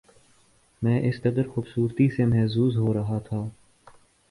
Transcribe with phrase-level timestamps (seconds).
[0.81, 3.47] میں اس قدر خوبصورتی سے محظوظ ہو رہا تھا